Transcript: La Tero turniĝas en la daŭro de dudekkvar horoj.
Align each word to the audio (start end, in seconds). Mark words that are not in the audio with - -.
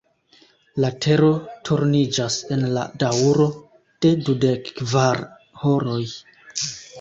La 0.83 0.89
Tero 1.05 1.27
turniĝas 1.69 2.37
en 2.55 2.63
la 2.77 2.85
daŭro 3.03 3.47
de 4.07 4.15
dudekkvar 4.31 5.23
horoj. 5.67 6.01